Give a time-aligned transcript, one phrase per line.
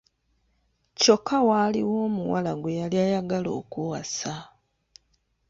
[0.99, 4.33] Kyokka waaliwo omuwala gwe yali ayagala okuwasa.